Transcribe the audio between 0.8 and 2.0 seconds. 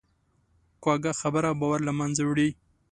کوږه خبره باور له